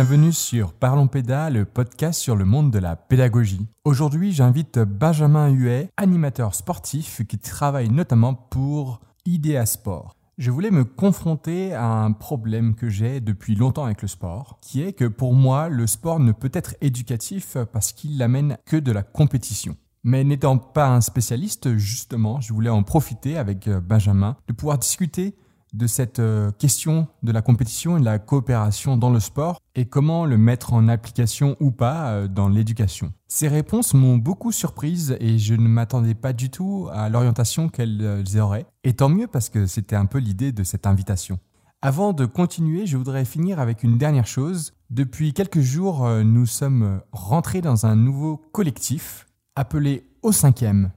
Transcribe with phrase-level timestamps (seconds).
[0.00, 3.66] Bienvenue sur Parlons Péda, le podcast sur le monde de la pédagogie.
[3.84, 10.16] Aujourd'hui, j'invite Benjamin Huet, animateur sportif qui travaille notamment pour Idea Sport.
[10.38, 14.80] Je voulais me confronter à un problème que j'ai depuis longtemps avec le sport, qui
[14.80, 18.92] est que pour moi, le sport ne peut être éducatif parce qu'il n'amène que de
[18.92, 19.76] la compétition.
[20.02, 25.36] Mais n'étant pas un spécialiste, justement, je voulais en profiter avec Benjamin de pouvoir discuter
[25.72, 29.86] de cette euh, question de la compétition et de la coopération dans le sport et
[29.86, 33.12] comment le mettre en application ou pas euh, dans l'éducation.
[33.28, 38.00] Ces réponses m'ont beaucoup surprise et je ne m'attendais pas du tout à l'orientation qu'elles
[38.02, 38.66] euh, auraient.
[38.84, 41.38] Et tant mieux parce que c'était un peu l'idée de cette invitation.
[41.82, 44.74] Avant de continuer, je voudrais finir avec une dernière chose.
[44.90, 50.90] Depuis quelques jours, nous sommes rentrés dans un nouveau collectif appelé Au cinquième.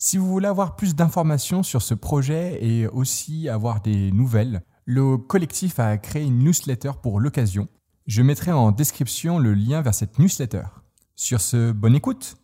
[0.00, 5.18] Si vous voulez avoir plus d'informations sur ce projet et aussi avoir des nouvelles, le
[5.18, 7.66] collectif a créé une newsletter pour l'occasion.
[8.06, 10.62] Je mettrai en description le lien vers cette newsletter.
[11.16, 12.36] Sur ce, bonne écoute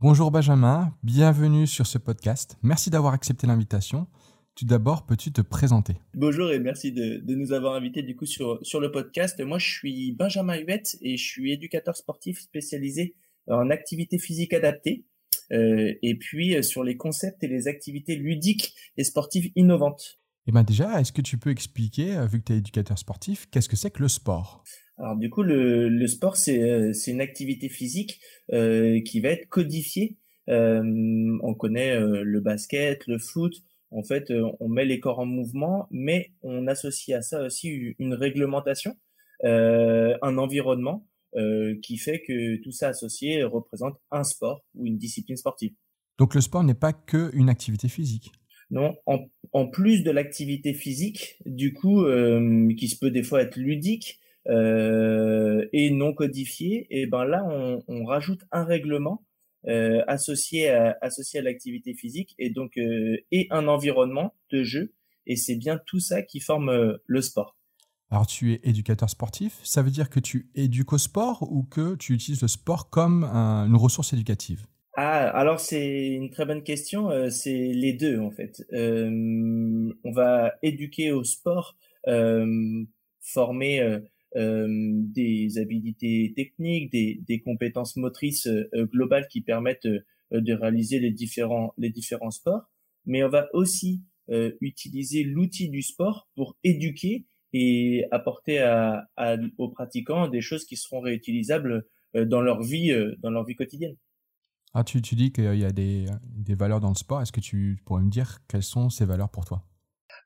[0.00, 2.58] Bonjour Benjamin, bienvenue sur ce podcast.
[2.62, 4.06] Merci d'avoir accepté l'invitation.
[4.56, 5.94] Tout d'abord, peux-tu te présenter?
[6.14, 9.40] Bonjour et merci de, nous avoir invités du coup sur, sur le podcast.
[9.40, 13.16] Moi, je suis Benjamin Huette et je suis éducateur sportif spécialisé
[13.48, 15.06] en activité physique adaptée
[15.50, 20.20] euh, et puis euh, sur les concepts et les activités ludiques et sportives innovantes.
[20.46, 22.96] Et eh ben déjà, est-ce que tu peux expliquer, euh, vu que tu es éducateur
[22.96, 24.62] sportif, qu'est-ce que c'est que le sport?
[24.98, 30.16] Alors du coup, le, le sport, c'est une activité physique qui va être codifiée.
[30.46, 33.52] on connaît le basket, le foot,
[33.94, 37.94] en fait, euh, on met les corps en mouvement, mais on associe à ça aussi
[37.98, 38.96] une réglementation,
[39.44, 41.06] euh, un environnement
[41.36, 45.72] euh, qui fait que tout ça associé représente un sport ou une discipline sportive.
[46.18, 48.32] Donc le sport n'est pas que une activité physique.
[48.70, 52.04] Non, en, plus de l'activité physique, du coup,
[52.76, 54.18] qui se peut des fois être ludique
[54.48, 57.44] et non codifiée, et ben là
[57.86, 59.33] on rajoute un règlement euh,
[60.06, 64.92] associé à, associé à l'activité physique et donc euh, et un environnement de jeu
[65.26, 67.56] et c'est bien tout ça qui forme euh, le sport.
[68.10, 71.96] Alors tu es éducateur sportif, ça veut dire que tu éduques au sport ou que
[71.96, 74.66] tu utilises le sport comme une ressource éducative?
[74.96, 77.10] Ah, alors c'est une très bonne question.
[77.30, 78.62] c'est les deux en fait.
[78.72, 81.76] on va éduquer au sport,
[83.24, 84.00] former euh,
[84.34, 90.00] des habilités techniques, des, compétences motrices euh, globales qui permettent euh,
[90.32, 91.74] de réaliser les différents,
[92.30, 92.70] sports.
[93.06, 94.02] Mais on va aussi
[94.62, 98.58] utiliser l'outil du sport pour éduquer et apporter
[99.58, 103.96] aux pratiquants des choses qui seront réutilisables dans leur vie, dans leur vie quotidienne.
[104.72, 106.06] Ah, tu, dis qu'il y a des
[106.48, 107.20] valeurs dans le sport.
[107.20, 109.62] Est-ce que tu pourrais me dire quelles sont ces valeurs pour toi?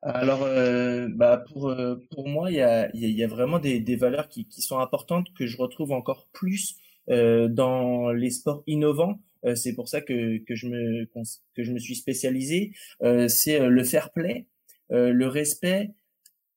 [0.03, 3.81] Alors, euh, bah pour euh, pour moi, il y a il y a vraiment des
[3.81, 6.77] des valeurs qui qui sont importantes que je retrouve encore plus
[7.11, 9.21] euh, dans les sports innovants.
[9.57, 11.07] c'est pour ça que que je me
[11.57, 12.73] que je me suis spécialisé.
[13.29, 14.47] c'est le fair play,
[14.91, 15.91] le respect,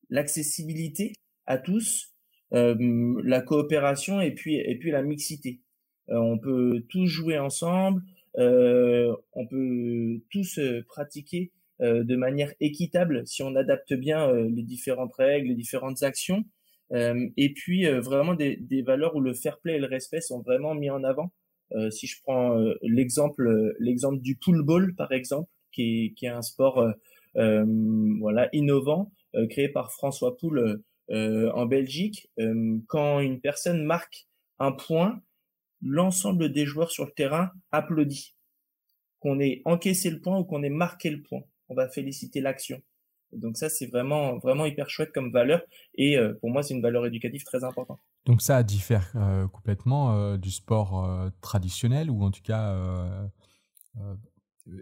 [0.09, 1.13] l'accessibilité
[1.47, 2.13] à tous,
[2.51, 5.61] la coopération et puis et puis la mixité.
[6.09, 8.03] on peut tous jouer ensemble,
[8.37, 15.13] on peut tous pratiquer euh, de manière équitable si on adapte bien euh, les différentes
[15.13, 16.43] règles, les différentes actions.
[16.93, 20.41] Euh, et puis vraiment des, des, valeurs où le fair play et le respect sont
[20.41, 21.31] vraiment mis en avant.
[21.89, 26.41] si je prends l'exemple l'exemple du pool ball par exemple, qui est, qui est un
[26.41, 26.85] sport
[27.33, 29.13] voilà innovant
[29.49, 32.29] créé par François Poul en Belgique.
[32.87, 34.27] quand une personne marque
[34.59, 35.21] un point,
[35.81, 38.35] l'ensemble des joueurs sur le terrain applaudit.
[39.19, 42.81] Qu'on ait encaissé le point ou qu'on ait marqué le point on va féliciter l'action.
[43.31, 45.61] Donc ça, c'est vraiment, vraiment hyper chouette comme valeur.
[45.95, 47.99] Et euh, pour moi, c'est une valeur éducative très importante.
[48.25, 51.09] Donc ça diffère euh, complètement euh, du sport
[51.41, 52.75] traditionnel ou en tout cas...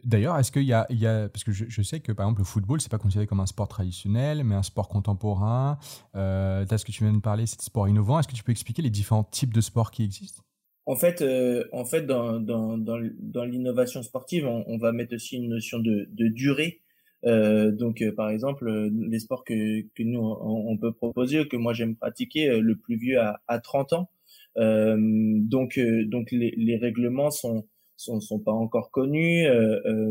[0.04, 0.86] D'ailleurs, est-ce qu'il y, a,
[1.30, 3.68] parce que je, sais que par exemple le football c'est pas considéré comme un sport
[3.68, 5.78] traditionnel, mais un sport contemporain.
[6.16, 8.20] Euh, ce que tu viens de parler, c'est sport innovant.
[8.20, 10.44] Est-ce que tu peux expliquer les différents types de sports qui existent?
[10.90, 11.24] En fait,
[11.72, 16.28] en fait, dans, dans, dans, l'innovation sportive, on, va mettre aussi une notion de, de
[16.30, 16.82] durée.
[17.26, 21.58] Euh, donc, euh, par exemple, euh, les sports que, que nous on, peut proposer, que
[21.58, 24.10] moi j'aime pratiquer, le plus vieux à, à 30 ans.
[24.56, 29.46] donc, donc les, les, règlements sont, sont sont pas encore connus.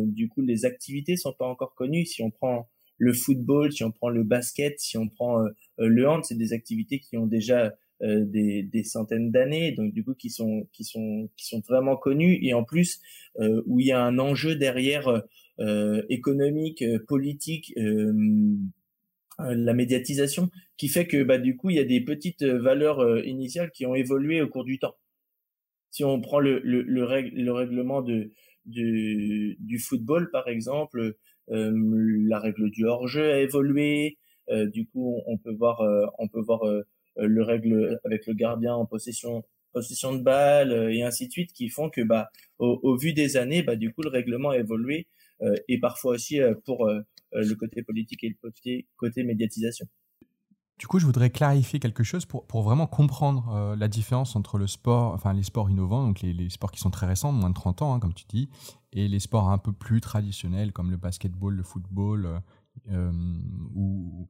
[0.06, 2.06] du coup, les activités sont pas encore connues.
[2.06, 5.44] Si on prend le football, si on prend le basket, si on prend
[5.78, 10.14] le hand, c'est des activités qui ont déjà des, des, centaines d'années, donc du coup
[10.14, 13.00] qui sont qui sont qui sont vraiment connus et en plus
[13.66, 15.22] où il y a un enjeu derrière
[16.08, 17.74] économique, politique,
[19.38, 23.70] la médiatisation, qui fait que bah du coup il y a des petites valeurs initiales
[23.72, 24.96] qui ont évolué au cours du temps.
[25.90, 28.32] Si on prend le le, le, le règlement de
[28.66, 31.16] du, du football par exemple,
[31.48, 34.18] la règle du hors-jeu a évolué.
[34.50, 35.82] du coup, on peut voir,
[36.18, 36.62] on peut voir
[37.18, 41.68] le règle avec le gardien en possession possession de balle et ainsi de suite qui
[41.68, 45.06] font que bah au, vu des années bah du coup le règlement a évolué
[45.68, 46.88] et parfois aussi pour
[47.32, 49.86] le côté politique et le côté côté médiatisation.
[50.78, 54.58] Du coup, je voudrais clarifier quelque chose pour, pour vraiment comprendre euh, la différence entre
[54.58, 57.54] le sport, enfin les sports innovants, donc les, sports qui sont très récents, moins de
[57.54, 58.48] 30 ans, hein, comme tu dis,
[58.92, 62.38] et les sports un peu plus traditionnels comme le basketball, le football, euh,
[62.92, 63.12] euh
[63.74, 64.28] ou,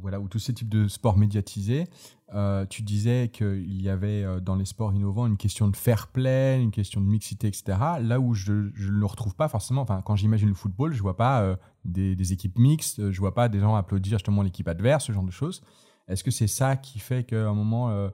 [0.00, 1.86] voilà, ou tous ces types de sports médiatisés.
[2.34, 6.08] Euh, tu disais qu'il y avait euh, dans les sports innovants une question de fair
[6.08, 7.78] play, une question de mixité, etc.
[8.00, 11.16] Là où je ne le retrouve pas forcément, enfin, quand j'imagine le football, je vois
[11.16, 15.12] pas euh, des, équipes mixtes, je vois pas des gens applaudir justement l'équipe adverse, ce
[15.12, 15.62] genre de choses.
[16.08, 18.10] Est-ce que c'est ça qui fait qu'à un moment,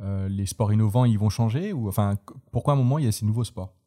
[0.00, 2.16] les sports innovants, ils vont changer ou, enfin,
[2.50, 3.77] Pourquoi à un moment, il y a ces nouveaux sports?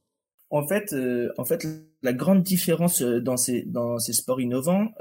[0.51, 0.95] En fait,
[1.37, 1.65] en fait,
[2.03, 4.91] la grande différence dans ces dans ces sports innovants,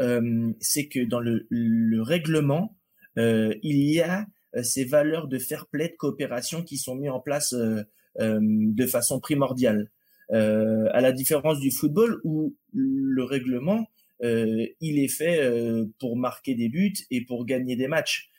[0.61, 2.77] c'est que dans le, le règlement,
[3.17, 4.27] il y a
[4.57, 7.83] euh, ces valeurs de fair play, de coopération qui sont mises en place euh,
[8.21, 9.91] euh, de façon primordiale.
[10.31, 13.89] à la différence du football où le règlement
[14.21, 15.41] il est fait
[15.99, 18.31] pour marquer des buts et pour gagner des matchs,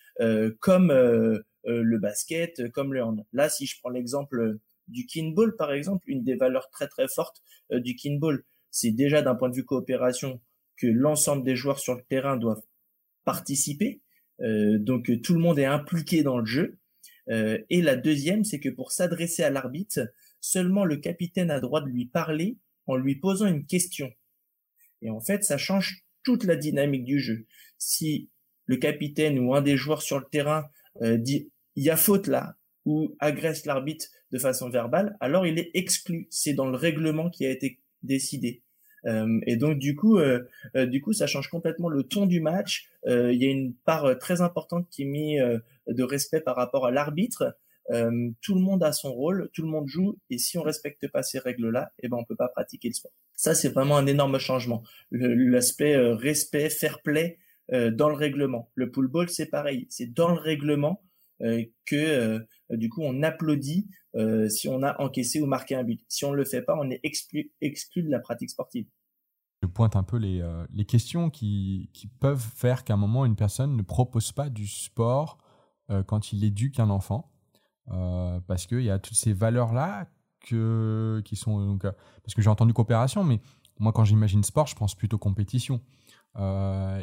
[0.59, 3.25] comme le basket, comme le hand.
[3.33, 4.57] Là, si je prends l'exemple
[4.91, 7.41] du kinball, par exemple, une des valeurs très très fortes
[7.71, 10.41] du kinball, c'est déjà d'un point de vue coopération
[10.77, 12.63] que l'ensemble des joueurs sur le terrain doivent
[13.23, 14.01] participer
[14.41, 16.77] euh, donc tout le monde est impliqué dans le jeu.
[17.29, 19.99] Euh, et la deuxième, c'est que pour s'adresser à l'arbitre,
[20.39, 22.57] seulement le capitaine a droit de lui parler
[22.87, 24.11] en lui posant une question.
[25.01, 27.45] Et en fait, ça change toute la dynamique du jeu.
[27.77, 28.29] Si
[28.65, 30.65] le capitaine ou un des joueurs sur le terrain
[31.01, 32.55] euh, dit il y a faute là
[32.85, 36.27] ou agresse l'arbitre de façon verbale, alors il est exclu.
[36.29, 38.63] C'est dans le règlement qui a été décidé.
[39.05, 40.41] Euh, et donc du coup, euh,
[40.75, 42.89] euh, du coup, ça change complètement le ton du match.
[43.07, 45.41] Il y a une part très importante qui est mise
[45.87, 47.57] de respect par rapport à l'arbitre.
[47.89, 51.23] tout le monde a son rôle, tout le monde joue, et si on respecte pas
[51.23, 53.11] ces règles-là, eh ben on peut pas pratiquer le sport.
[53.35, 54.83] Ça, c'est vraiment un énorme changement.
[55.09, 57.39] L'aspect respect, fair play
[57.71, 58.69] dans le règlement.
[58.75, 61.01] Le pool ball, c'est pareil, c'est dans le règlement
[61.87, 66.03] que du coup on applaudit euh, si on a encaissé ou marqué un but.
[66.07, 68.87] Si on ne le fait pas, on est exclu, de la pratique sportive.
[69.61, 71.89] Je pointe un peu les, euh, questions qui,
[72.19, 75.37] peuvent faire qu'à un moment, une personne ne propose pas du sport
[75.89, 77.31] euh, quand il éduque un enfant.
[78.47, 80.09] parce qu'il y a toutes ces valeurs-là
[80.41, 81.77] qui sont.
[82.23, 83.39] Parce que j'ai entendu coopération, mais
[83.79, 85.81] moi, quand j'imagine sport, je pense plutôt compétition.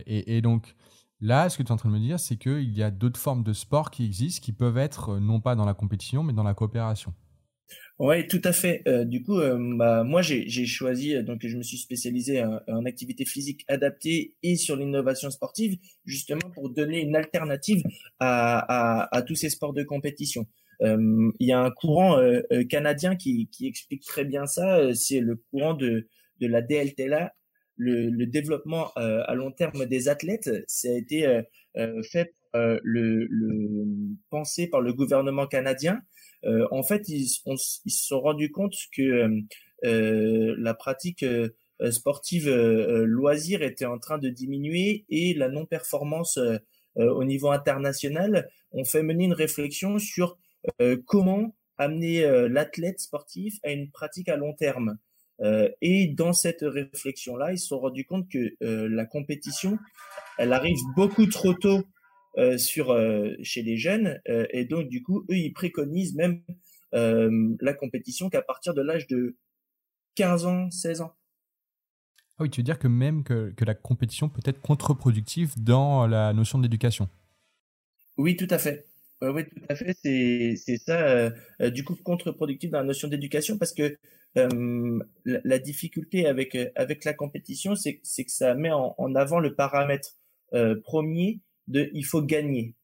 [0.06, 0.75] Et, donc,
[1.20, 3.19] Là, ce que tu es en train de me dire, c'est qu'il y a d'autres
[3.19, 6.32] formes de sport qui existent, qui peuvent être euh, non pas dans la compétition, mais
[6.32, 7.12] dans la coopération.
[7.99, 8.83] Oui, tout à fait.
[8.87, 13.25] Euh, du coup, euh, bah, moi, j'ai choisi, donc je me suis spécialisé en, activité
[13.25, 17.83] physique adaptée et sur l'innovation sportive, justement pour donner une alternative
[18.21, 20.47] à, tous ces sports de compétition.
[20.81, 22.23] Il y a un courant
[22.71, 26.09] canadien qui, explique très bien ça, c'est le courant de,
[26.40, 27.35] de la DLTLA,
[27.78, 31.42] le, développement euh, à long terme des athlètes, ça a été euh,
[31.76, 33.85] euh, fait le, le,
[34.30, 36.00] pensé par le gouvernement canadien.
[36.44, 37.28] en fait, ils,
[37.85, 39.42] ils, se sont rendus compte que
[39.82, 41.25] la pratique
[41.90, 46.38] sportive loisir était en train de diminuer et la non-performance
[46.97, 50.38] au niveau international ont fait mener une réflexion sur
[51.04, 54.99] comment amener l'athlète sportif à une pratique à long terme.
[55.40, 59.78] Euh, et dans cette réflexion-là, ils se sont rendus compte que euh, la compétition,
[60.38, 61.85] elle arrive beaucoup trop tôt
[62.38, 62.97] euh, sur
[63.42, 66.42] chez les jeunes, et donc du coup, eux, ils préconisent même
[66.92, 69.37] la compétition qu'à partir de l'âge de
[70.16, 71.14] 15 ans, 16 ans.
[72.40, 76.07] Ah oui, tu veux dire que même que, que la compétition peut être contre-productive dans
[76.07, 77.09] la notion d'éducation?
[78.16, 78.87] Oui, tout à fait.
[79.21, 79.97] oui, tout à fait.
[80.02, 81.30] C'est ça,
[81.71, 83.99] du coup, contre-productif dans la notion d'éducation parce que
[84.38, 89.54] euh, la, difficulté avec euh, avec la compétition, c'est que ça met en, avant le
[89.54, 90.16] paramètre
[90.54, 92.75] euh, premier de il faut gagner.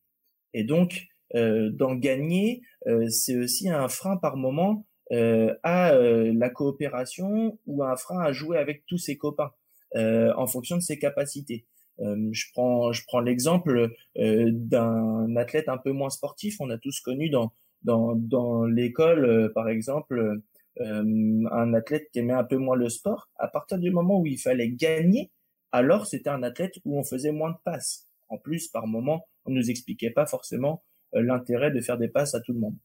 [0.53, 2.63] Et donc dans gagner,
[3.09, 8.87] c'est aussi un frein par moment à la coopération ou un frein à jouer avec
[8.87, 9.51] tous ses copains
[9.97, 11.67] en fonction de ses capacités.
[11.99, 16.61] je prends, je prends l'exemple d'un athlète un peu moins sportif.
[16.61, 20.41] On a tous connu dans dans, dans l'école, par exemple,
[20.81, 23.31] un athlète qui aimait un peu moins le sport.
[23.37, 25.31] À partir du moment où il fallait gagner,
[25.73, 28.09] alors c'était un athlète où on faisait moins de passes.
[28.29, 32.41] En plus, par moment, on nous expliquait pas forcément l'intérêt de faire des passes à
[32.41, 32.77] tout le monde.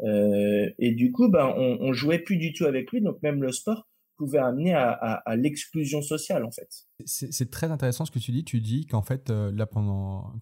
[0.00, 3.42] Euh, et du coup, ben, on, on jouait plus du tout avec lui, donc même
[3.42, 6.68] le sport pouvait amener à, à, l'exclusion sociale en fait.
[7.04, 8.44] C'est très intéressant ce que tu dis.
[8.44, 10.32] Tu dis qu'en fait, euh, là pendant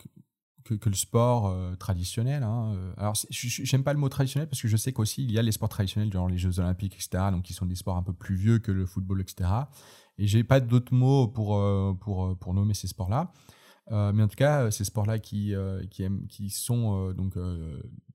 [0.65, 4.77] que, le sport euh, traditionnel, hein, alors j'aime pas le mot traditionnel parce que je
[4.77, 7.25] sais qu'aussi il y a les sports traditionnels genre les Jeux Olympiques, etc.
[7.31, 9.51] Donc qui sont des sports un peu plus vieux que le football, etc.
[10.19, 11.61] Et j'ai pas d'autres mots pour
[12.01, 13.33] pour pour nommer ces sports-là.
[13.91, 15.55] mais en tout cas, ces sports-là qui,
[15.91, 17.37] qui, qui sont donc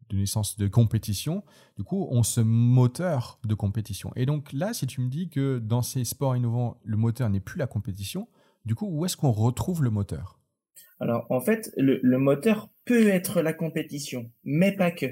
[0.10, 1.44] de naissance de compétition,
[1.78, 4.12] du coup, on ce moteur de compétition.
[4.16, 7.40] Et donc là, si tu me dis que dans ces sports innovants, le moteur n'est
[7.40, 8.28] plus la compétition,
[8.66, 10.35] du coup, où est-ce qu'on retrouve le moteur?
[11.00, 15.08] Alors, en fait, le, moteur peut être la compétition, mais pas que.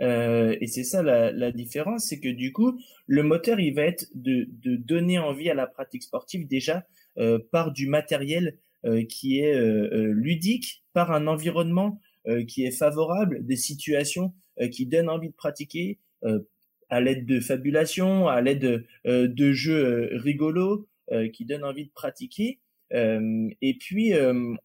[0.00, 4.06] Euh, et c'est ça la, différence, c'est que du coup, le moteur, il va être
[4.14, 6.86] de, donner envie à la pratique sportive déjà
[7.18, 9.60] euh, par du matériel euh, qui est
[10.12, 12.00] ludique, par un environnement
[12.46, 14.34] qui est favorable, des situations
[14.70, 15.98] qui donnent envie de pratiquer
[16.90, 20.86] à l'aide de fabulation, à l'aide de jeux rigolos
[21.32, 22.58] qui donnent envie de pratiquer.
[22.90, 24.12] Et puis,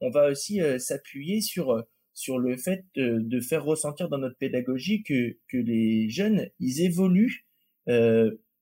[0.01, 1.83] on va aussi s'appuyer sur
[2.15, 7.45] sur le fait de, faire ressentir dans notre pédagogie que, que les jeunes, ils évoluent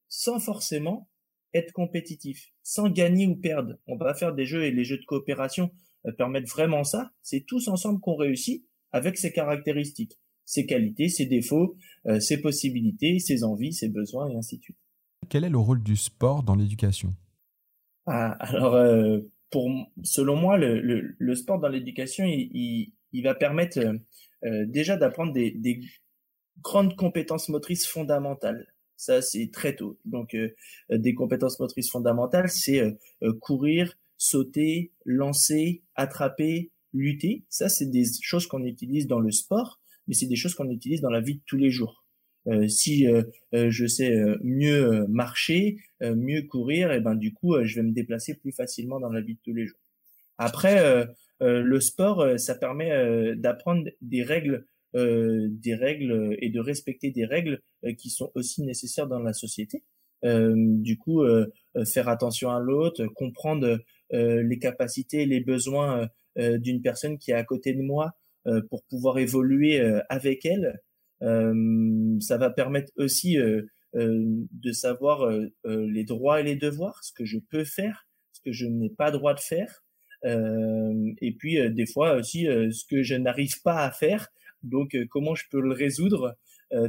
[0.08, 1.10] sans forcément
[1.53, 3.75] être compétitifs, sans gagner ou perdre.
[3.88, 5.70] On va faire des jeux et les jeux de coopération
[6.18, 7.12] permettent vraiment ça.
[7.22, 11.75] C'est tous ensemble qu'on réussit avec ses caractéristiques, ses qualités, ses défauts,
[12.08, 14.77] euh, ses possibilités, ses envies, ses besoins et ainsi de suite.
[15.30, 17.13] Quel est le rôle du sport dans l'éducation?
[18.06, 19.20] Ah, Alors, euh,
[19.51, 19.70] pour,
[20.03, 20.79] selon moi, le,
[21.17, 23.79] le, sport dans l'éducation, il, il, va permettre
[24.43, 25.81] euh, déjà d'apprendre des, des,
[26.62, 28.74] grandes compétences motrices fondamentales.
[28.96, 29.98] Ça, c'est très tôt.
[30.05, 30.38] Donc,
[30.89, 32.84] des compétences motrices fondamentales, c'est
[33.39, 40.13] courir, sauter, lancer, attraper, lutter, ça c'est des choses qu'on utilise dans le sport, mais
[40.13, 42.00] c'est des choses qu'on utilise dans la vie de tous les jours.
[42.48, 47.75] Euh, si euh, euh, je sais mieux marcher, mieux courir, et ben du coup je
[47.75, 49.79] vais me déplacer plus facilement dans la vie de tous les jours.
[50.38, 51.05] Après,
[51.39, 57.62] le sport, ça permet d'apprendre des règles, des règles et de respecter des règles
[58.00, 59.83] qui sont aussi nécessaires dans la société.
[60.24, 61.24] du coup,
[61.86, 63.77] faire attention à l'autre, comprendre
[64.10, 68.13] les capacités, les besoins euh, d'une personne qui est à côté de moi
[68.48, 70.79] euh, pour pouvoir évoluer euh, avec elle.
[71.22, 73.38] Ça va permettre aussi
[73.94, 75.32] de savoir
[75.63, 79.12] les droits et les devoirs, ce que je peux faire, ce que je n'ai pas
[79.12, 79.84] droit de faire.
[80.25, 84.30] et puis des fois aussi ce que je n'arrive pas à faire.
[84.63, 86.38] Donc comment je peux le résoudre,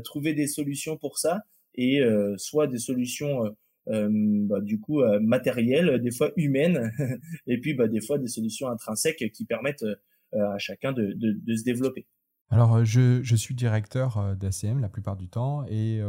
[0.05, 1.43] trouver des solutions pour ça
[1.75, 2.01] et
[2.39, 3.55] soit des solutions
[3.89, 6.93] euh, bah, du coup euh, matérielles, des fois humaines,
[7.47, 9.97] et puis bah, des fois des solutions intrinsèques qui permettent euh,
[10.35, 12.07] à chacun de, de, de se développer.
[12.52, 16.02] Alors, je, je, suis directeur d'ACM la plupart du temps et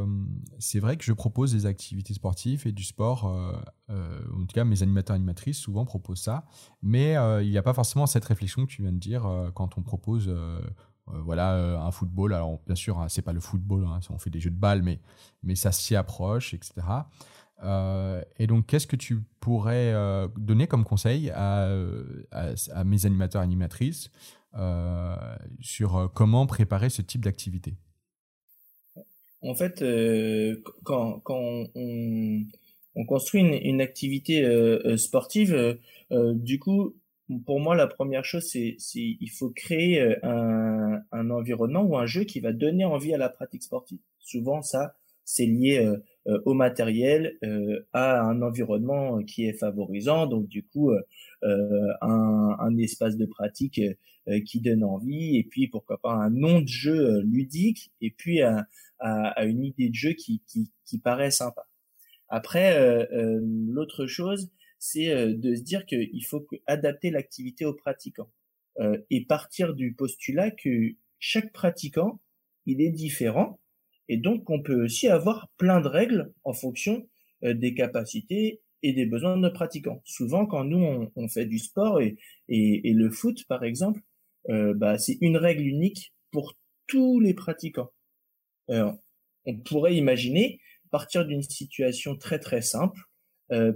[0.60, 3.26] c'est vrai que je propose des activités sportives et du sport.
[3.90, 6.46] en tout cas, mes animateurs et animatrices souvent proposent ça,
[6.82, 9.82] mais il n'y a pas forcément cette réflexion que tu viens de dire quand on
[9.82, 10.30] propose
[11.08, 12.34] voilà un football.
[12.34, 14.84] Alors, bien sûr, hein, c'est pas le football, hein, on fait des jeux de balles,
[14.84, 15.00] mais,
[15.44, 16.82] mais ça s'y approche, etc.
[17.64, 21.70] Euh, et donc, qu'est-ce que tu pourrais euh, donner comme conseil à,
[22.86, 24.43] mes animateurs animatrices euh,
[25.60, 27.76] sur comment préparer ce type d'activité
[29.42, 29.84] En fait,
[30.84, 32.44] quand, quand on,
[32.96, 34.46] on, construit une, activité
[34.98, 35.80] sportive,
[36.12, 36.96] du coup,
[37.46, 42.40] pour moi, la première chose, c'est il faut créer un, environnement ou un jeu qui
[42.40, 44.00] va donner envie à la pratique sportive.
[44.20, 44.96] Souvent, ça,
[45.26, 50.92] c'est lié euh, au matériel, euh, à un environnement qui est favorisant, donc du coup
[50.92, 53.82] euh, un, un, espace de pratique
[54.46, 58.68] qui donne envie, et puis pourquoi pas un nom de jeu ludique, et puis à,
[59.00, 61.68] à, une idée de jeu qui, qui, qui paraît sympa.
[62.30, 64.50] Après, l'autre chose,
[64.80, 68.32] c'est de se dire qu'il faut adapter l'activité aux pratiquants
[69.10, 72.22] et partir du postulat que chaque pratiquant,
[72.66, 73.60] il est différent
[74.10, 77.08] et donc, on peut aussi avoir plein de règles en fonction
[77.44, 80.02] euh, des capacités et des besoins de nos pratiquants.
[80.04, 82.18] Souvent, quand nous, on, fait du sport et,
[82.50, 84.02] le foot, par exemple,
[84.50, 86.56] euh, bah, c'est une règle unique pour
[86.88, 87.92] tous les pratiquants.
[88.70, 88.92] Euh,
[89.46, 90.60] on pourrait imaginer
[90.92, 93.00] partir d'une situation très très simple.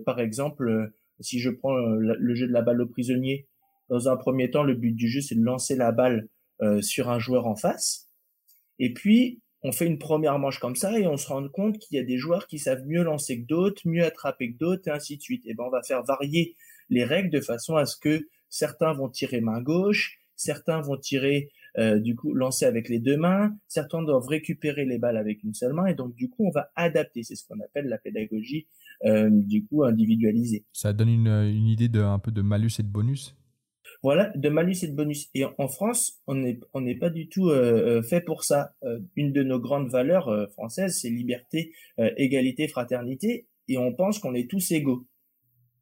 [0.06, 3.48] par exemple, si je prends le jeu de la balle au prisonnier,
[3.90, 6.28] Dans un premier temps, le but du jeu, c'est de lancer la balle
[6.62, 8.10] euh, sur un joueur en face.
[8.80, 11.98] Et puis, on fait une première manche comme ça et on se rend compte qu'il
[11.98, 14.92] y a des joueurs qui savent mieux lancer que d'autres, mieux attraper que d'autres, et
[14.92, 15.44] ainsi de suite.
[15.46, 16.56] Et ben, on va faire varier
[16.90, 21.50] les règles de façon à ce que certains vont tirer main gauche, certains vont tirer
[21.78, 25.54] euh, du coup lancer avec les deux mains, certains doivent récupérer les balles avec une
[25.54, 28.68] seule main et donc du coup on va adapter, c'est ce qu'on appelle la pédagogie
[29.06, 30.66] euh, du coup individualisée.
[30.74, 33.36] Ça donne une, une idée de un peu de malus et de bonus?
[34.08, 35.30] Voilà, de malus et de bonus.
[35.34, 38.74] Et en France, on n'est pas du tout euh, fait pour ça.
[39.18, 44.50] une de nos grandes valeurs françaises, c'est liberté, égalité, fraternité, et on pense qu'on est
[44.50, 45.06] tous égaux.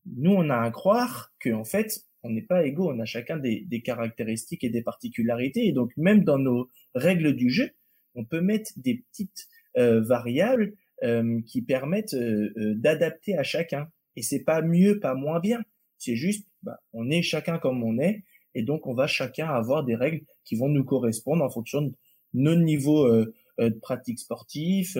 [0.05, 3.37] Nous, on a à croire que en fait, on n'est pas égaux, on a chacun
[3.37, 5.67] des, caractéristiques et des particularités.
[5.67, 7.69] Et donc, même dans nos règles du jeu,
[8.15, 13.87] on peut mettre des petites euh, variables euh, qui permettent euh, d'adapter à chacun.
[14.15, 15.61] Et c'est pas mieux, pas moins bien.
[15.97, 19.83] C'est juste, bah, on est chacun comme on est, et donc on va chacun avoir
[19.85, 21.93] des règles qui vont nous correspondre en fonction de
[22.33, 23.09] nos niveaux
[23.57, 24.97] de pratique sportive,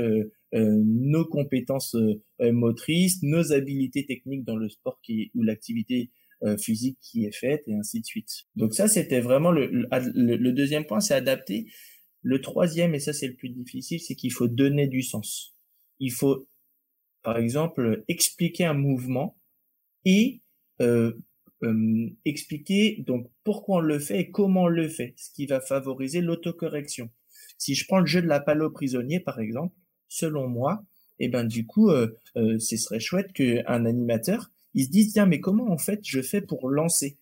[0.54, 1.96] nos compétences
[2.40, 6.12] motrices, nos habiletés techniques dans le sport qui, ou l'activité
[6.44, 8.44] euh, physique qui est faite et ainsi de suite.
[8.58, 11.72] Donc ça, c'était vraiment le, le, deuxième point, c'est adapter.
[12.22, 15.56] Le troisième, et ça c'est le plus difficile, c'est qu'il faut donner du sens.
[16.00, 16.46] Il faut,
[17.24, 19.38] par exemple, expliquer un mouvement
[20.04, 20.42] et
[20.82, 21.14] euh,
[21.66, 25.60] euh, expliquer donc pourquoi on le fait et comment on le fait, ce qui va
[25.60, 27.10] favoriser l'autocorrection.
[27.58, 29.76] Si je prends le jeu de la palo prisonnier, par exemple,
[30.08, 30.84] selon moi,
[31.20, 35.14] et eh ben du coup, euh, euh, ce serait chouette qu'un animateur ils se disent
[35.14, 37.18] tiens mais comment en fait je fais pour lancer?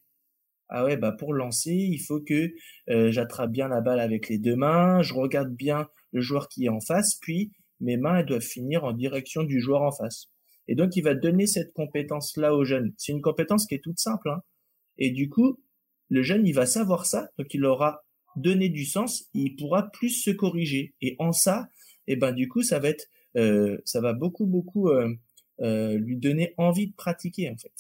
[0.70, 2.52] Ah ouais bah pour lancer il faut que
[2.90, 6.66] euh, j'attrape bien la balle avec les deux mains je regarde bien le joueur qui
[6.66, 10.32] est en face puis mes mains elles doivent finir en direction du joueur en face
[10.68, 13.84] et donc il va donner cette compétence là au jeune c'est une compétence qui est
[13.84, 14.42] toute simple hein.
[14.98, 15.60] et du coup
[16.10, 18.02] le jeune il va savoir ça donc il aura
[18.36, 21.70] donné du sens il pourra plus se corriger et en ça
[22.08, 25.10] et eh ben du coup ça va être euh, ça va beaucoup beaucoup euh,
[25.62, 27.74] euh, lui donner envie de pratiquer en fait.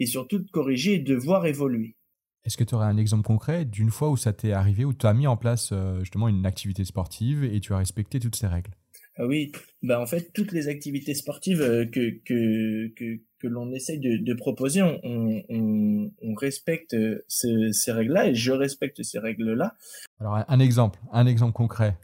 [0.00, 1.96] Et surtout de corriger et de voir évoluer.
[2.44, 5.06] Est-ce que tu aurais un exemple concret d'une fois où ça t'est arrivé, où tu
[5.06, 8.72] as mis en place justement une activité sportive et tu as respecté toutes ces règles?
[9.16, 13.72] Ah oui, bah en fait toutes les activités sportives euh, que que que, que l'on
[13.72, 16.96] essaye de, de proposer, on, on, on respecte
[17.28, 19.76] ces, ces règles-là et je respecte ces règles-là.
[20.20, 21.96] Alors un exemple, un exemple concret.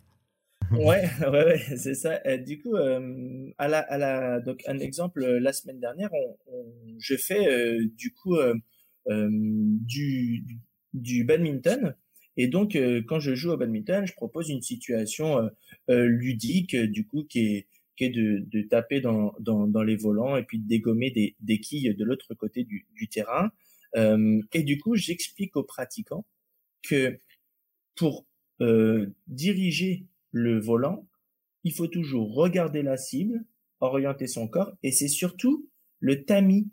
[0.71, 2.21] ouais, ouais, ouais c'est ça.
[2.39, 6.37] du coup, euh, à la, à la, donc un exemple, euh, la semaine dernière, on,
[6.47, 6.65] on
[6.99, 8.55] je fais euh, du coup euh,
[9.09, 10.45] du,
[10.95, 11.97] du badminton.
[12.43, 12.75] Et donc,
[13.07, 15.51] quand je joue au badminton, je propose une situation
[15.89, 17.67] ludique, du coup, qui
[17.99, 22.33] est, de, taper dans, les volants et puis de dégommer des, des quilles de l'autre
[22.33, 23.51] côté du, du terrain.
[23.95, 26.25] et du coup, j'explique aux pratiquants
[26.83, 27.21] que
[27.95, 28.25] pour
[29.27, 31.07] diriger le volant,
[31.63, 33.45] il faut toujours regarder la cible,
[33.81, 36.71] orienter son corps, et c'est surtout le tamis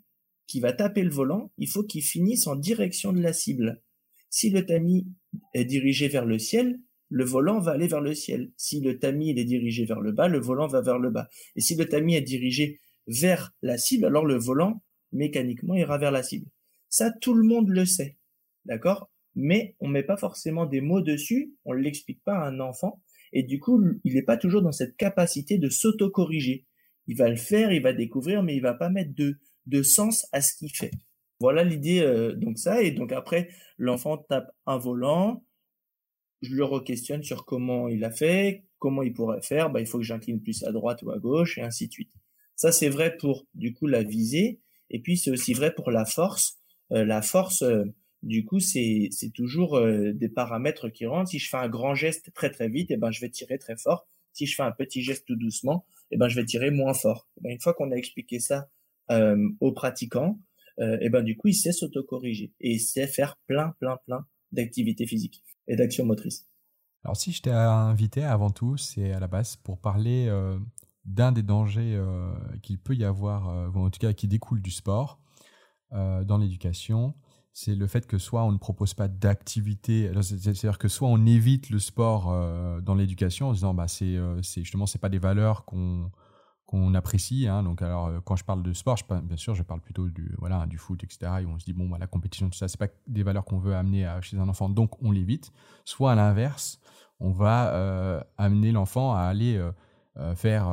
[0.47, 3.81] qui va taper le volant, il faut qu'il finisse en direction de la cible.
[4.29, 5.07] Si le tamis
[5.53, 8.51] est dirigé vers le ciel, le volant va aller vers le ciel.
[8.57, 11.29] Si le tamis est dirigé vers le bas, le volant va vers le bas.
[11.55, 16.11] Et si le tamis est dirigé vers la cible, alors le volant, mécaniquement, ira vers
[16.11, 16.47] la cible.
[16.89, 18.17] Ça, tout le monde le sait.
[18.65, 19.09] D'accord?
[19.35, 23.43] Mais on met pas forcément des mots dessus, on l'explique pas à un enfant, et
[23.43, 26.65] du coup, il n'est pas toujours dans cette capacité de s'auto-corriger.
[27.07, 30.27] Il va le faire, il va découvrir, mais il va pas mettre de, de sens
[30.31, 30.91] à ce qu'il fait.
[31.39, 32.81] Voilà l'idée, euh, donc ça.
[32.81, 35.43] Et donc après, l'enfant tape un volant.
[36.41, 39.71] Je le re-questionne sur comment il a fait, comment il pourrait faire.
[39.71, 42.11] Bah, il faut que j'incline plus à droite ou à gauche, et ainsi de suite.
[42.55, 44.59] Ça, c'est vrai pour, du coup, la visée.
[44.89, 46.59] Et puis, c'est aussi vrai pour la force.
[46.91, 47.85] Euh, la force, euh,
[48.23, 51.29] du coup, c'est toujours euh, des paramètres qui rentrent.
[51.29, 53.77] Si je fais un grand geste très très vite, eh ben je vais tirer très
[53.77, 54.07] fort.
[54.33, 57.27] Si je fais un petit geste tout doucement, eh ben je vais tirer moins fort.
[57.37, 58.69] Eh ben, une fois qu'on a expliqué ça
[59.11, 60.39] euh, aux pratiquants,
[60.79, 64.25] euh, eh ben du coup, il sait s'autocorriger et il sait faire plein plein plein
[64.51, 66.47] d'activités physiques et d'actions motrices.
[67.03, 70.29] Alors si je t'ai invité avant tout, c'est à la base pour parler
[71.05, 72.01] d'un des dangers
[72.63, 75.21] qu'il peut y avoir, ou en tout cas qui découle du sport
[75.91, 77.13] dans l'éducation
[77.59, 81.71] c'est le fait que soit on ne propose pas d'activité, c'est-à-dire que soit on évite
[81.71, 85.65] le sport euh, dans l'éducation en disant bah c'est euh, justement c'est pas des valeurs
[85.65, 86.11] qu'on
[86.67, 87.47] qu'on apprécie.
[87.47, 87.63] Hein.
[87.63, 90.65] donc alors euh, quand je parle de sport, bien sûr je parle plutôt du voilà
[90.67, 91.31] du foot etc.
[91.41, 93.57] Et on se dit bon bah, la compétition tout ça c'est pas des valeurs qu'on
[93.57, 95.51] veut amener chez un enfant donc on l'évite.
[95.85, 96.79] Soit à l'inverse
[97.19, 99.59] on va amener l'enfant à aller
[100.35, 100.67] faire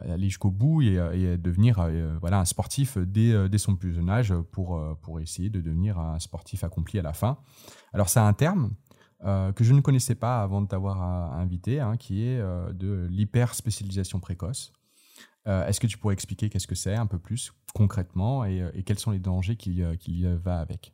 [0.00, 1.88] aller jusqu'au bout et, devenir
[2.20, 6.20] voilà un sportif dès, dès, son plus jeune âge pour, pour essayer de devenir un
[6.20, 7.38] sportif accompli à la fin.
[7.92, 8.70] Alors ça a un terme
[9.22, 14.72] que je ne connaissais pas avant de t'avoir invité, hein, qui est de l'hyperspécialisation précoce.
[15.46, 19.12] Est-ce que tu pourrais expliquer qu'est-ce que c'est un peu plus concrètement et, quels sont
[19.12, 20.92] les dangers qui, qui va avec?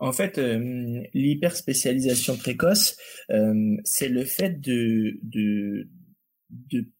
[0.00, 2.96] En fait, euh, l'hyperspécialisation précoce,
[3.30, 5.88] euh, c'est le fait de, de,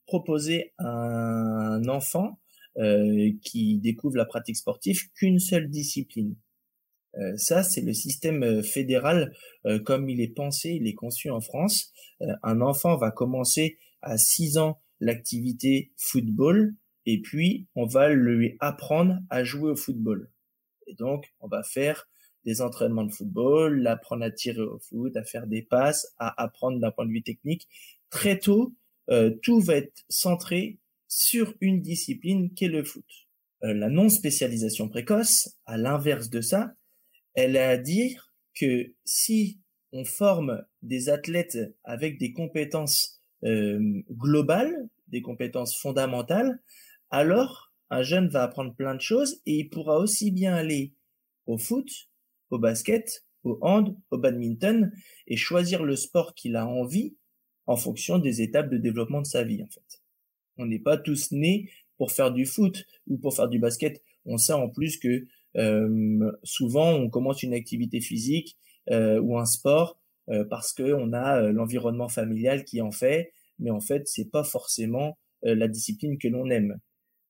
[0.07, 2.41] proposer à un enfant
[2.79, 6.35] euh, qui découvre la pratique sportive qu'une seule discipline.
[7.37, 9.33] ça, c'est le système fédéral
[9.85, 11.93] comme il est pensé, il est conçu en France.
[12.43, 16.75] un enfant va commencer à 6 ans l'activité football
[17.07, 20.31] et puis on va lui apprendre à jouer au football.
[20.87, 22.09] Et donc, on va faire
[22.45, 26.81] des entraînements de football, l'apprendre à tirer au foot, à faire des passes, à apprendre
[26.81, 27.69] d'un point de vue technique.
[28.11, 28.75] Très tôt,
[29.11, 33.05] euh, tout va être centré sur une discipline qu'est le foot.
[33.65, 36.73] Euh, la non-spécialisation précoce, à l'inverse de ça,
[37.35, 39.61] elle a à dire que si
[39.93, 46.61] on forme des athlètes avec des compétences globales, des compétences fondamentales,
[47.11, 50.93] alors un jeune va apprendre plein de choses et il pourra aussi bien aller
[51.47, 52.09] au foot
[52.51, 54.93] au basket, au hand, au badminton,
[55.27, 57.17] et choisir le sport qu'il a envie
[57.67, 60.03] en fonction des étapes de développement de sa vie, en fait.
[60.57, 64.03] On n'est pas tous nés pour faire du foot ou pour faire du basket.
[64.25, 68.57] On sait en plus que euh, souvent on commence une activité physique
[68.91, 69.99] euh, ou un sport
[70.31, 74.45] euh, parce que on a l'environnement familial qui en fait, mais en fait c'est pas
[74.45, 76.81] forcément la discipline que l'on aime.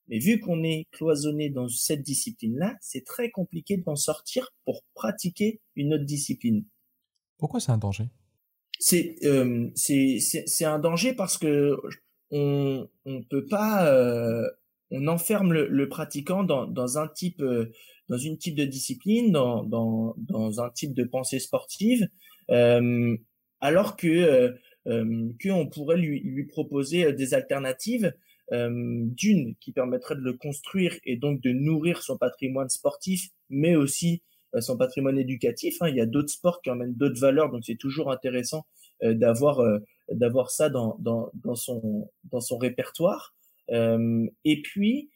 [0.08, 5.60] Mais vu qu'on est cloisonné dans cette discipline-là, c'est très compliqué d'en sortir pour pratiquer
[5.76, 6.64] une autre discipline.
[7.36, 8.08] Pourquoi c'est un danger?
[8.80, 11.76] C'est euh, c'est un danger parce que
[12.30, 14.48] on on peut pas euh,
[14.90, 17.72] on enferme le, le pratiquant dans, dans un type euh,
[18.08, 22.08] dans une type de discipline dans dans dans un type de pensée sportive euh,
[22.48, 24.52] alors que euh,
[24.86, 28.12] euh qu'on pourrait lui lui proposer des alternatives
[28.52, 28.70] euh,
[29.04, 34.22] d'une qui permettrait de le construire et donc de nourrir son patrimoine sportif, mais aussi
[34.54, 35.76] euh, son patrimoine éducatif.
[35.82, 35.88] Hein.
[35.88, 38.66] Il y a d'autres sports qui emmènent d'autres valeurs, donc c'est toujours intéressant
[39.02, 39.60] euh, d'avoir
[40.10, 43.34] d'avoir ça dans, dans, dans son dans son répertoire.
[43.70, 45.10] et puis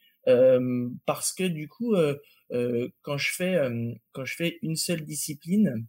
[1.06, 1.94] parce que du coup,
[3.00, 3.58] quand je fais
[4.12, 5.86] quand je fais une seule discipline,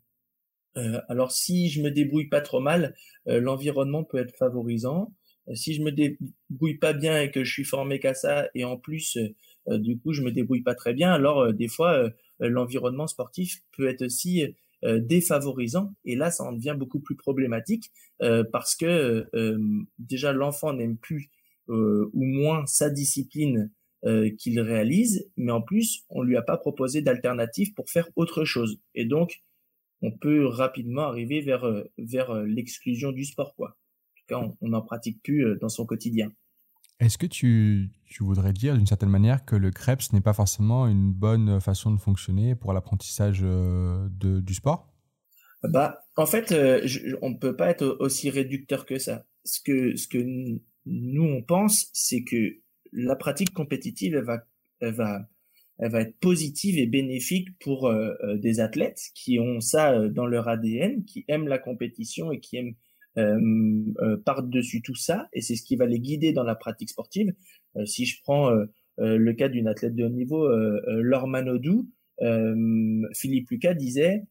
[1.08, 5.12] alors si je me débrouille pas trop mal, l'environnement peut être favorisant.
[5.50, 8.64] Euh, si je me débrouille pas bien et que je suis formé qu'à ça et
[8.64, 9.18] en plus
[9.68, 12.10] euh, du coup je me débrouille pas très bien alors euh, des fois
[12.40, 14.44] l'environnement sportif peut être aussi
[14.82, 17.90] défavorisant et là ça en devient beaucoup plus problématique
[18.52, 19.26] parce que
[19.98, 21.30] déjà l'enfant n'aime plus
[21.70, 23.72] ou moins sa discipline
[24.38, 28.82] qu'il réalise mais en plus on lui a pas proposé d'alternative pour faire autre chose
[28.94, 29.42] et donc
[30.04, 31.66] on peut rapidement arriver vers
[31.98, 33.78] vers l'exclusion du sport quoi
[34.32, 36.32] on n'en pratique plus euh, dans son quotidien.
[37.00, 41.12] Est-ce que tu, voudrais dire d'une certaine manière que le CREPS n'est pas forcément une
[41.12, 44.94] bonne façon de fonctionner pour l'apprentissage euh, du sport?
[45.64, 46.88] Bah, En fait, euh,
[47.22, 49.26] on ne peut pas être aussi réducteur que ça.
[49.44, 50.18] Ce que, ce que
[50.86, 52.58] nous, on pense, c'est que
[52.94, 54.44] la pratique compétitive, elle va,
[54.80, 55.28] elle va,
[55.80, 57.92] elle va être positive et bénéfique pour
[58.36, 62.76] des athlètes qui ont ça dans leur ADN, qui aiment la compétition et qui aiment
[63.20, 63.40] euh,
[64.02, 67.32] euh, par-dessus tout ça, et c'est ce qui va les guider dans la pratique sportive.
[67.76, 68.52] Euh, si je prends
[68.98, 70.48] le cas d'une athlète de haut niveau,
[70.88, 71.90] Laure Manodou,
[73.14, 74.24] Philippe Lucas disait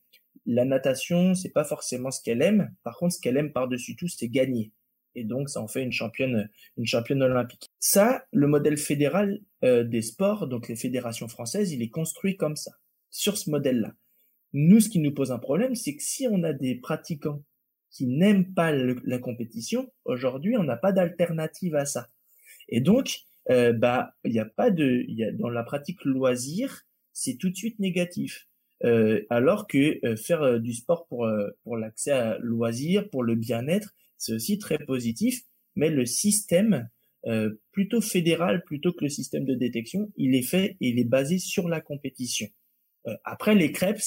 [0.46, 2.74] la natation, c'est pas forcément ce qu'elle aime.
[2.84, 4.72] Par contre, ce qu'elle aime par-dessus tout, c'est gagner.
[5.14, 7.71] Et donc, ça en fait une championne, une championne olympique.
[7.84, 12.70] Ça, le modèle fédéral des sports, donc les fédérations françaises, il est construit comme ça,
[13.10, 13.92] sur ce modèle-là.
[14.52, 17.42] Nous, ce qui nous pose un problème, c'est que si on a des pratiquants
[17.90, 22.06] qui n'aiment pas la compétition, aujourd'hui, on n'a pas d'alternative à ça.
[22.68, 23.18] Et donc,
[23.50, 27.50] euh, bah, il n'y a pas de, y a, dans la pratique loisir, c'est tout
[27.50, 28.46] de suite négatif.
[28.84, 33.24] Euh, alors que euh, faire euh, du sport pour euh, pour l'accès à loisir, pour
[33.24, 35.42] le bien-être, c'est aussi très positif.
[35.74, 36.88] Mais le système
[37.70, 41.38] plutôt fédéral, plutôt que le système de détection, il est fait et il est basé
[41.38, 42.48] sur la compétition.
[43.24, 44.02] après les crêpes,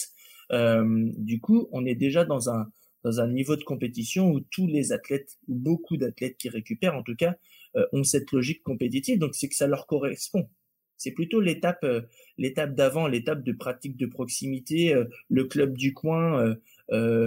[0.52, 2.68] du coup, on est déjà dans un
[3.06, 7.04] dans un niveau de compétition où tous les athlètes, ou beaucoup d'athlètes qui récupèrent en
[7.04, 7.36] tout cas,
[7.76, 10.50] euh, ont cette logique compétitive, donc c'est que ça leur correspond.
[10.98, 12.02] C'est plutôt l'étape euh,
[12.40, 16.56] l'étape d'avant, l'étape de pratique de proximité, euh, le club du coin,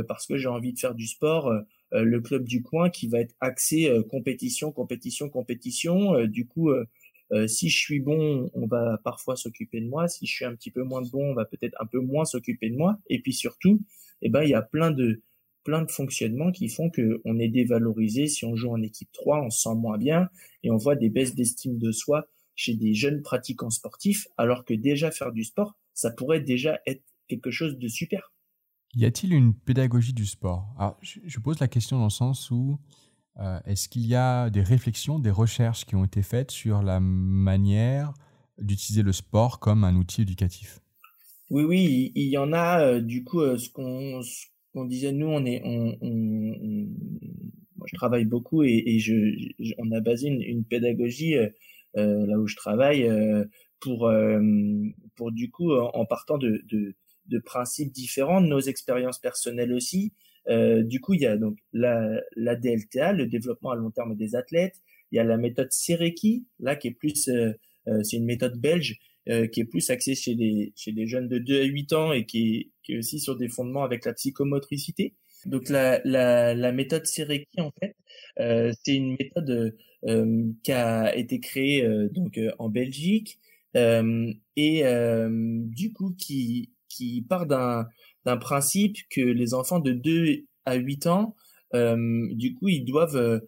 [0.09, 1.53] parce que j'ai envie de faire du sport.
[1.93, 6.25] Le club du coin qui va être axé compétition, compétition, compétition.
[6.27, 6.71] du coup,
[7.47, 10.09] si je suis bon, on va parfois s'occuper de moi.
[10.09, 12.71] Si je suis un petit peu moins bon, on va peut-être un peu moins s'occuper
[12.71, 12.99] de moi.
[13.09, 13.81] Et puis surtout,
[14.23, 15.23] eh ben, il y a plein de
[15.65, 18.27] plein de fonctionnements qui font que on est dévalorisé.
[18.27, 20.31] Si on joue en équipe 3, on se sent moins bien
[20.63, 24.73] et on voit des baisses d'estime de soi chez des jeunes pratiquants sportifs, alors que
[24.73, 28.33] déjà faire du sport, ça pourrait déjà être quelque chose de super.
[28.95, 30.75] Y a-t-il une pédagogie du sport?
[30.79, 32.79] Alors, je pose la question dans le sens où
[33.39, 36.99] euh, est-ce qu'il y a des réflexions, des recherches qui ont été faites sur la
[37.01, 38.13] manière
[38.59, 40.81] d'utiliser le sport comme un outil éducatif?
[41.51, 42.81] Oui, oui, il y en a.
[42.81, 45.63] Euh, du coup, euh, ce qu'on disait, nous, on est,
[47.77, 48.99] moi, je travaille beaucoup et,
[49.79, 51.37] on a basé une pédagogie
[51.95, 53.09] là où je travaille,
[53.81, 54.11] pour
[55.15, 56.63] pour du coup en partant de,
[57.29, 60.13] de principes différents, nos expériences personnelles aussi.
[60.49, 64.35] du coup, il y a donc la, la DLTA, le développement à long terme des
[64.35, 64.77] athlètes.
[65.13, 67.31] Il y a la méthode Sereki, là qui est plus,
[68.03, 68.99] c'est une méthode belge
[69.53, 72.25] qui est plus axée chez les chez les jeunes de 2 à 8 ans et
[72.25, 75.15] qui est, qui est aussi sur des fondements avec la psychomotricité.
[75.47, 77.95] Donc la, la, la méthode Sereki en fait,
[78.41, 83.39] euh, c'est une méthode euh, qui a été créée euh, donc en Belgique
[83.75, 84.83] et
[85.67, 91.37] du coup qui qui part d'un principe que les enfants de 2 à 8 ans
[91.73, 93.43] du coup ils doivent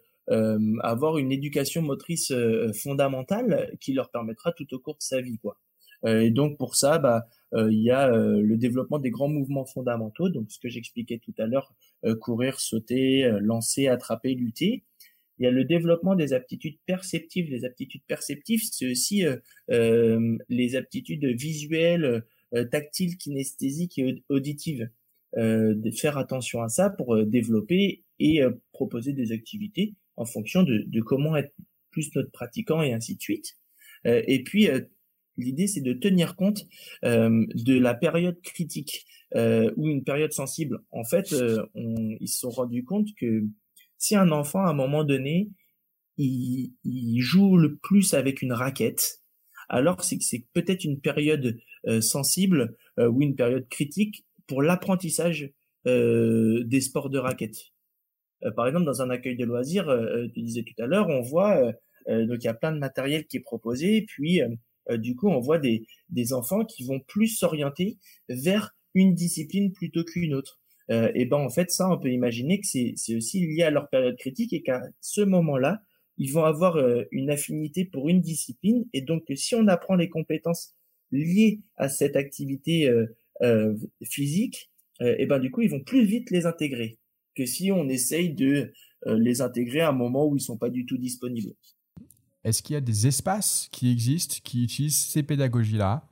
[0.81, 2.33] avoir une éducation motrice
[2.81, 5.57] fondamentale qui leur permettra tout au cours de sa vie quoi.
[6.05, 10.51] et donc pour ça bah il y a le développement des grands mouvements fondamentaux donc
[10.51, 11.73] ce que j'expliquais tout à l'heure
[12.19, 14.83] courir, sauter, lancer, attraper, lutter
[15.41, 17.49] il y a le développement des aptitudes perceptives.
[17.49, 19.37] Les aptitudes perceptives, c'est aussi euh,
[19.71, 24.89] euh, les aptitudes visuelles, euh, tactiles, kinesthésiques et auditives.
[25.37, 28.41] de faire attention à ça pour développer et
[28.73, 31.53] proposer des activités en fonction de, de, comment être
[31.89, 33.57] plus notre pratiquant et ainsi de suite.
[34.03, 34.67] et puis
[35.37, 36.67] l'idée c'est de tenir compte
[37.01, 40.83] de la période critique ou une période sensible.
[40.91, 41.33] En fait,
[41.75, 43.45] on, ils se sont rendus compte que
[44.01, 45.49] si un enfant, à un moment donné,
[46.17, 49.20] il, joue le plus avec une raquette,
[49.71, 51.57] alors c'est que c'est peut-être une période
[51.87, 55.51] euh, sensible euh, ou une période critique pour l'apprentissage
[55.87, 57.57] euh, des sports de raquette.
[58.55, 59.87] par exemple, dans un accueil de loisirs,
[60.33, 61.73] tu disais tout à l'heure, on voit
[62.07, 64.41] donc il y a plein de matériel qui est proposé, puis
[64.89, 67.97] du coup on voit des, enfants qui vont plus s'orienter
[68.29, 70.59] vers une discipline plutôt qu'une autre.
[70.89, 73.87] Euh, et ben en fait ça on peut imaginer que c'est aussi lié à leur
[73.89, 75.81] période critique et qu'à ce moment-là
[76.21, 80.09] ils vont avoir euh, une affinité pour une discipline et donc si on apprend les
[80.09, 80.75] compétences
[81.11, 82.89] liées à cette activité
[83.41, 86.99] euh, physique et ben du coup ils vont plus vite les intégrer
[87.35, 88.71] que si on essaye de
[89.07, 91.53] les intégrer à un moment où ils sont pas du tout disponibles.
[92.43, 96.07] Est-ce qu'il y a des espaces qui existent qui utilisent ces pédagogies-là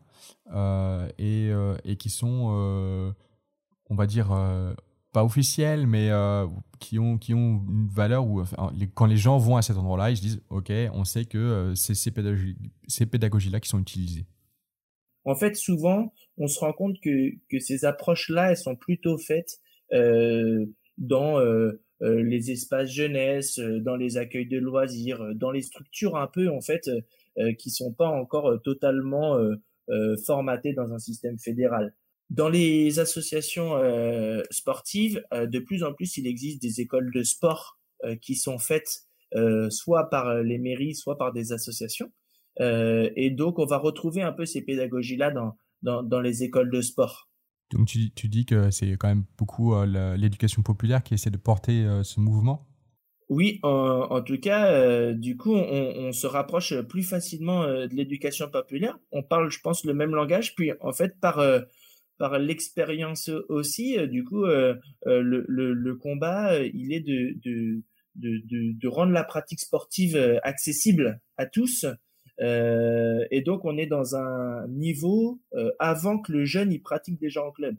[1.20, 3.14] et, qui sont
[3.90, 4.74] on va dire, euh,
[5.12, 6.46] pas officielles, mais euh,
[6.80, 8.44] qui, ont, qui ont une valeur où
[8.94, 11.76] quand les gens vont à cet endroit-là, ils se disent, OK, on sait que euh,
[11.76, 12.56] c'est ces pédagogies,
[12.88, 14.26] ces pédagogies-là qui sont utilisées.
[15.26, 19.60] En fait, souvent, on se rend compte que, que ces approches-là, elles sont plutôt faites
[20.98, 21.40] dans
[22.00, 26.90] les espaces jeunesse, dans les accueils de loisirs, dans les structures un peu, en fait,
[27.58, 29.38] qui sont pas encore totalement
[30.26, 31.94] formatées dans un système fédéral.
[32.30, 37.24] Dans les associations euh, sportives, euh, de plus en plus, il existe des écoles de
[37.24, 39.06] sport euh, qui sont faites
[39.70, 42.12] soit par les mairies, soit par des associations.
[42.60, 46.82] et donc, on va retrouver un peu ces pédagogies-là dans, dans, dans, les écoles de
[46.82, 47.30] sport.
[47.70, 51.88] Donc, tu, tu dis que c'est quand même beaucoup l'éducation populaire qui essaie de porter
[52.02, 52.66] ce mouvement?
[53.30, 58.50] Oui, en, en, tout cas, du coup, on, on, se rapproche plus facilement de l'éducation
[58.50, 58.98] populaire.
[59.12, 60.56] On parle, je pense, le même langage.
[60.56, 61.40] Puis, en fait, par
[62.20, 63.98] par l'expérience aussi.
[63.98, 64.76] Euh, du coup, euh,
[65.08, 67.82] euh, le, le, le, combat, il est de, de,
[68.16, 71.86] de, de, rendre la pratique sportive accessible à tous.
[72.42, 75.42] Euh, et donc, on est dans un niveau
[75.80, 77.78] avant que le jeune il pratique déjà en club.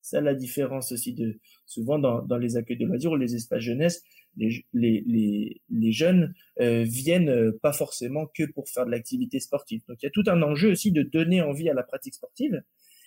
[0.00, 3.60] Ça, la différence aussi de souvent dans, dans les accueils de loisirs ou les espaces
[3.60, 4.02] jeunesse,
[4.36, 9.82] les, les, les, les jeunes euh, viennent pas forcément que pour faire de l'activité sportive.
[9.86, 12.62] Donc, il y a tout un enjeu aussi de donner envie à la pratique sportive.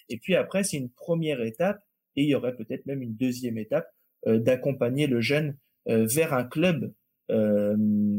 [0.10, 1.82] Et puis après, c'est une première étape,
[2.16, 3.88] et il y aurait peut-être même une deuxième étape
[4.28, 5.56] euh, d'accompagner le jeune
[5.88, 6.94] euh, vers un club,
[7.30, 7.76] euh,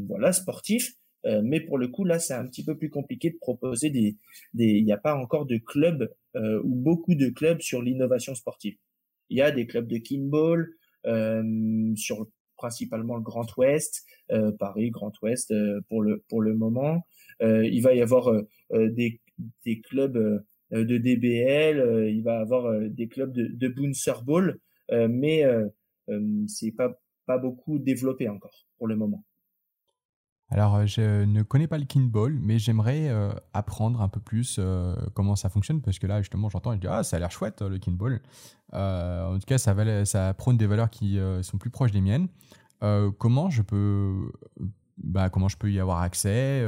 [0.09, 0.94] voilà, sportif.
[1.42, 4.16] mais pour le coup, là, c'est un petit peu plus compliqué de proposer des,
[4.55, 4.66] des.
[4.66, 8.77] Il n'y a pas encore de clubs ou beaucoup de clubs sur l'innovation sportive.
[9.29, 10.68] Il y a des clubs de kinball
[11.96, 14.07] sur principalement le Grand Ouest,
[14.61, 15.53] Paris, Grand Ouest
[15.88, 17.05] pour le pour le moment.
[17.40, 18.31] il va y avoir
[18.70, 19.20] des
[19.64, 24.59] des clubs de DBL, il va avoir des clubs de, de Bouncer Ball,
[24.90, 25.44] mais
[26.48, 29.24] c'est pas pas beaucoup développé encore pour le moment.
[30.48, 34.57] Alors, euh, je ne connais pas le kinball, mais j'aimerais euh, apprendre un peu plus
[34.59, 37.33] euh, comment ça fonctionne, parce que là, justement, j'entends je dis Ah, ça a l'air
[37.33, 38.20] chouette, le kinball.
[38.72, 42.29] en tout cas, ça, ça prône des valeurs qui sont plus proches des miennes.
[43.18, 44.31] comment je peux.
[44.98, 46.64] Bah, comment je peux y avoir accès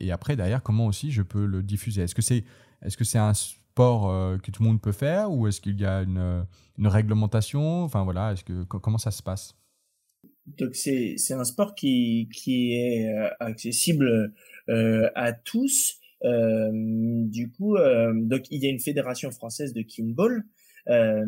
[0.00, 2.02] et après derrière comment aussi je peux le diffuser?
[2.02, 2.44] Est-ce que c'est
[2.82, 5.84] est-ce que c'est un sport que tout le monde peut faire ou est-ce qu'il y
[5.84, 6.44] a une,
[6.78, 7.82] réglementation?
[7.84, 8.34] Enfin voilà
[8.68, 9.54] comment ça se passe?
[10.46, 14.32] Donc c'est un sport qui est euh, accessible
[14.68, 15.98] euh, à tous.
[16.24, 18.12] Euh, du coup, euh,
[18.50, 20.44] il y a une fédération française de kinball
[20.88, 21.26] euh,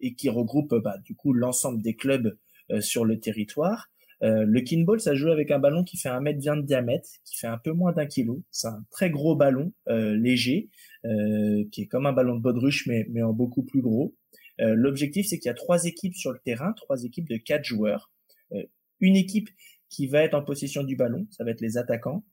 [0.00, 2.36] et qui regroupe bah, du coup l'ensemble des clubs
[2.78, 3.90] sur le territoire.
[4.22, 7.38] Le kinball, ça joue avec un ballon qui fait un mètre vingt de diamètre, qui
[7.38, 8.42] fait un peu moins d'un kilo.
[8.50, 10.68] C'est un très gros ballon léger,
[11.04, 14.14] qui est comme un ballon de baudruche mais mais en beaucoup plus gros.
[14.60, 17.64] Euh, l'objectif, c'est qu'il y a trois équipes sur le terrain, trois équipes de quatre
[17.64, 18.10] joueurs.
[18.52, 18.64] Euh,
[19.00, 19.48] une équipe
[19.88, 22.24] qui va être en possession du ballon, ça va être les attaquants.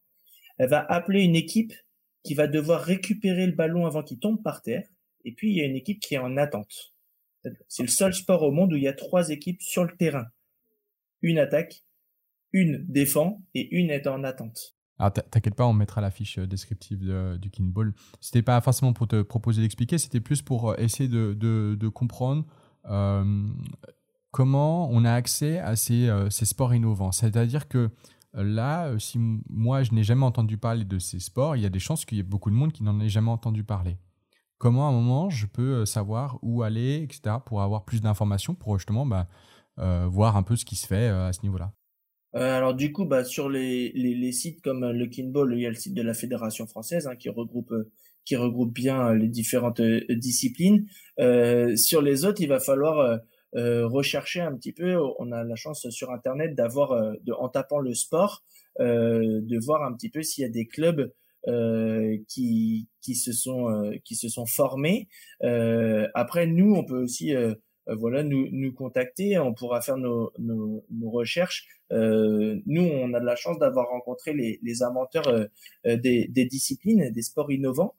[0.58, 1.74] Elle va appeler une équipe
[2.24, 4.88] qui va devoir récupérer le ballon avant qu'il tombe par terre.
[5.24, 6.94] Et puis, il y a une équipe qui est en attente.
[7.70, 10.26] C'est le seul sport au monde où il y a trois équipes sur le terrain.
[11.22, 11.84] Une attaque,
[12.52, 14.78] une défend et une est en attente.
[15.00, 17.94] Alors t'inquiète pas, on mettra la fiche euh, descriptive du Kinball.
[18.20, 22.46] C'était pas forcément pour te proposer d'expliquer, c'était plus pour euh, essayer de, de, comprendre
[22.90, 23.48] euh,
[24.32, 27.12] comment on a accès à ces, ces sports innovants.
[27.12, 27.92] C'est-à-dire que
[28.34, 31.80] là, si moi je n'ai jamais entendu parler de ces sports, il y a des
[31.80, 33.98] chances qu'il y ait beaucoup de monde qui n'en ait jamais entendu parler.
[34.58, 38.80] Comment à un moment je peux savoir où aller, etc., pour avoir plus d'informations, pour
[38.80, 39.28] justement bah,
[39.78, 41.74] voir un peu ce qui se fait à ce niveau-là
[42.36, 45.62] euh, alors du coup, bah, sur les, les, les, sites comme euh, le Kinball, il
[45.62, 47.92] y a le site de la Fédération française hein, qui regroupe euh,
[48.26, 50.86] qui regroupe bien les différentes disciplines.
[51.78, 53.22] sur les autres, il va falloir
[53.54, 54.98] rechercher un petit peu.
[55.18, 56.90] On a la chance sur Internet d'avoir,
[57.24, 58.44] de, en tapant le sport,
[58.80, 61.10] de voir un petit peu s'il y a des clubs
[62.28, 65.08] qui qui se sont qui se sont formés.
[66.14, 67.56] après, nous, on peut aussi euh,
[67.96, 71.68] voilà, nous, nous contacter, on pourra faire nos, nos, nos recherches.
[71.92, 75.46] Euh, nous, on a de la chance d'avoir rencontré les, les inventeurs euh,
[75.86, 77.96] euh, des, des, disciplines, des sports innovants,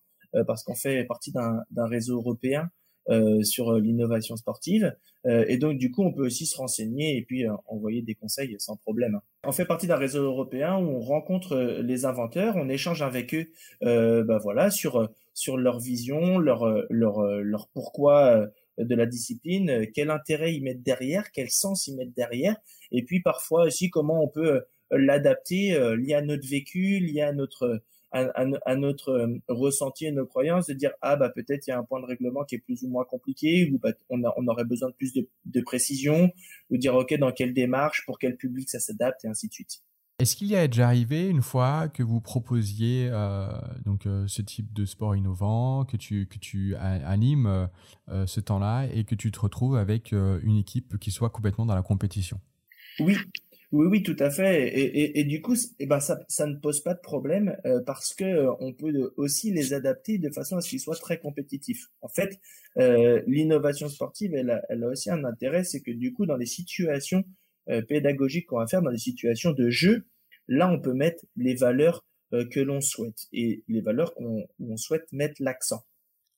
[0.47, 2.71] parce qu'on fait partie d'un réseau européen
[3.11, 4.95] euh, sur l'innovation sportive.
[5.25, 8.55] Euh, et donc, du coup, on peut aussi se renseigner et puis envoyer des conseils
[8.59, 9.21] sans problème.
[9.45, 13.47] On fait partie d'un réseau européen où on rencontre les inventeurs, on échange avec eux,
[13.83, 19.87] euh, bah voilà, sur sur leur vision, leur leur leur pourquoi de la discipline, euh,
[19.93, 22.57] quel intérêt ils mettent derrière, quel sens ils mettent derrière,
[22.93, 24.61] et puis parfois aussi comment on peut euh,
[24.91, 30.67] l'adapter euh, lié à notre vécu, lié à notre à, notre ressenti et nos croyances,
[30.67, 32.83] de dire ah bah peut-être il y a un point de règlement qui est plus
[32.83, 36.33] ou moins compliqué, ou bah, on, on aurait besoin de plus de, de précision,
[36.71, 39.83] ou dire ok dans quelle démarche, pour quel public ça s'adapte et ainsi de suite.
[40.21, 43.47] Est-ce qu'il y a déjà arrivé une fois que vous proposiez euh,
[43.85, 47.69] donc euh, ce type de sport innovant, que tu que tu animes
[48.09, 51.77] euh, ce temps-là et que tu te retrouves avec une équipe qui soit complètement dans
[51.77, 52.41] la compétition?
[52.99, 53.17] Oui,
[53.71, 54.67] oui, oui, tout à fait.
[54.67, 58.13] Et, et, et du coup, eh ben ça, ça ne pose pas de problème parce
[58.13, 61.87] que on peut aussi les adapter de façon à ce qu'ils soient très compétitifs.
[62.03, 62.41] En fait,
[63.29, 66.47] l'innovation sportive, elle a, elle a aussi un intérêt, c'est que du coup, dans les
[66.47, 67.23] situations
[67.89, 70.07] pédagogique qu'on va faire dans des situations de jeu,
[70.49, 74.77] là on peut mettre les valeurs euh, que l'on souhaite et les valeurs où on
[74.77, 75.83] souhaite mettre l'accent.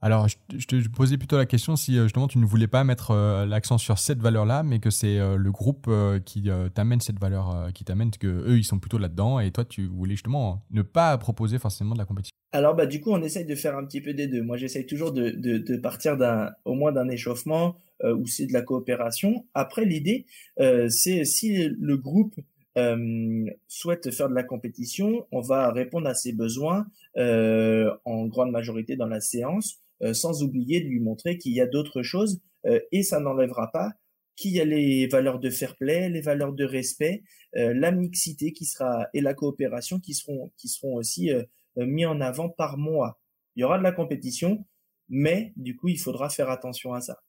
[0.03, 3.15] Alors, je te posais plutôt la question si euh, justement tu ne voulais pas mettre
[3.47, 5.91] l'accent sur cette valeur-là, mais que c'est le groupe
[6.25, 9.87] qui t'amène cette valeur, qui t'amène que eux ils sont plutôt là-dedans, et toi tu
[9.87, 12.35] voulais justement ne pas proposer forcément de la compétition.
[12.53, 14.43] Alors bah du coup on essaye de faire un petit peu des deux.
[14.43, 18.47] Moi j'essaye toujours de, de, de partir d'un au moins d'un échauffement euh, ou c'est
[18.47, 19.47] de la coopération.
[19.55, 20.27] Après l'idée
[20.61, 22.35] euh, c'est si le groupe
[22.79, 26.87] euh, souhaite faire de la compétition, on va répondre à ses besoins
[27.17, 31.61] euh, en grande majorité dans la séance, euh, sans oublier de lui montrer qu'il y
[31.61, 32.41] a d'autres choses
[32.93, 33.95] et ça n'enlèvera pas
[34.37, 37.23] qu'il y a les valeurs de fair play, les valeurs de respect,
[37.55, 41.31] la mixité qui sera et la coopération qui seront qui seront aussi
[41.79, 43.21] euh, mis en avant par mois.
[43.55, 44.65] Il y aura de la compétition,
[45.09, 47.23] mais du coup, il faudra faire attention à ça.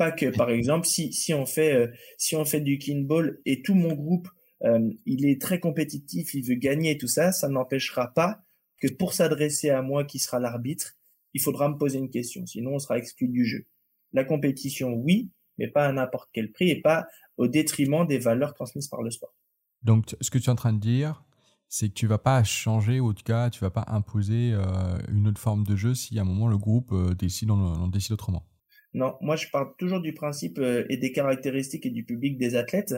[0.00, 3.60] Pas que, par exemple, si, si on fait euh, si on fait du kinball et
[3.60, 4.30] tout mon groupe
[4.64, 8.42] euh, il est très compétitif, il veut gagner tout ça, ça n'empêchera pas
[8.80, 10.96] que pour s'adresser à moi qui sera l'arbitre,
[11.34, 13.66] il faudra me poser une question, sinon on sera exclu du jeu.
[14.14, 18.54] La compétition, oui, mais pas à n'importe quel prix et pas au détriment des valeurs
[18.54, 19.34] transmises par le sport.
[19.82, 21.24] Donc, ce que tu es en train de dire,
[21.68, 24.98] c'est que tu vas pas changer, ou en tout cas, tu vas pas imposer euh,
[25.12, 28.46] une autre forme de jeu si à un moment le groupe décide, on, décide autrement.
[28.94, 32.56] Non, moi je parle toujours du principe euh, et des caractéristiques et du public des
[32.56, 32.94] athlètes.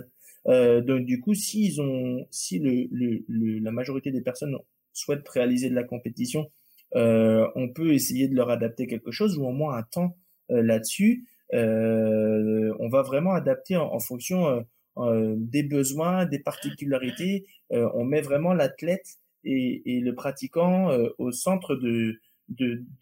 [0.46, 4.56] donc du coup, si ont, si le, le, la majorité des personnes
[4.92, 6.50] souhaitent réaliser de la compétition,
[6.94, 10.16] on peut essayer de leur adapter quelque chose ou au moins un temps
[10.48, 11.26] là-dessus.
[11.52, 14.64] on va vraiment adapter en fonction
[14.98, 17.46] euh, des besoins, des particularités.
[17.72, 22.20] Euh, on met vraiment l'athlète et, et, le pratiquant euh, au centre de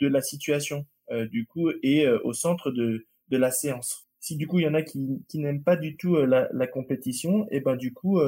[0.01, 0.87] la situation,
[1.31, 4.07] du coup, et au centre de, de la séance.
[4.21, 6.67] Si du coup il y en a qui, qui n'aiment pas du tout la, la,
[6.67, 8.21] compétition, et ben du coup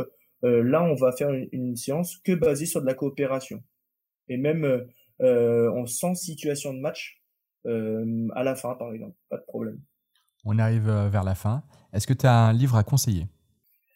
[0.43, 3.63] là on va faire une, séance que basée sur de la coopération.
[4.29, 4.87] Et même
[5.23, 7.23] euh, on sent situation de match
[7.67, 9.17] euh, à la fin, par exemple.
[9.29, 9.81] Pas de problème.
[10.45, 11.63] On arrive vers la fin.
[11.93, 13.27] Est-ce que tu as un livre à conseiller?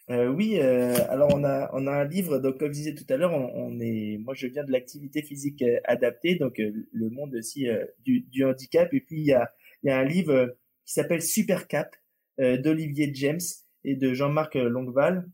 [0.08, 3.04] Euh, oui, euh, alors on a on a un livre donc comme je disais tout
[3.08, 7.34] à l'heure, on, est moi je viens de l'activité physique euh, adaptée donc le monde
[7.34, 7.66] aussi
[8.04, 9.52] du, du handicap et puis il y a
[9.82, 10.54] il y a un livre
[10.84, 11.96] qui s'appelle Super Cap
[12.38, 13.40] d'Olivier James
[13.84, 15.26] et de Jean-Marc Longval.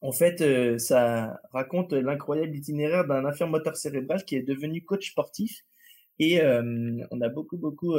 [0.00, 5.64] En fait, ça raconte l'incroyable itinéraire d'un infirme moteur cérébral qui est devenu coach sportif
[6.18, 7.96] et on a beaucoup beaucoup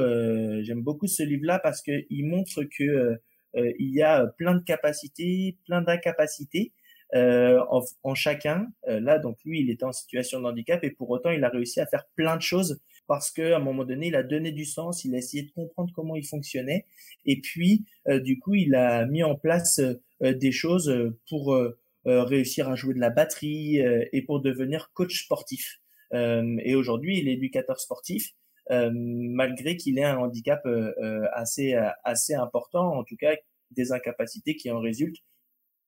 [0.63, 3.19] j'aime beaucoup ce livre-là parce que il montre que
[3.55, 6.71] euh, il y a plein de capacités, plein d'incapacités
[7.15, 8.67] euh, en, en, chacun.
[8.87, 11.49] Euh, là, donc lui, il était en situation de handicap et pour autant, il a
[11.49, 14.65] réussi à faire plein de choses parce qu'à un moment donné, il a donné du
[14.65, 16.85] sens, il a essayé de comprendre comment il fonctionnait
[17.25, 17.85] et puis
[18.21, 19.81] du coup, il a mis en place
[20.21, 21.59] des choses pour
[22.05, 25.81] réussir à jouer de la batterie et pour devenir coach sportif.
[26.13, 28.38] et aujourd'hui, il est éducateur sportif euh,
[28.69, 33.35] malgré qu'il ait un handicap euh, euh, assez assez important, en tout cas
[33.71, 35.23] des incapacités qui en résultent,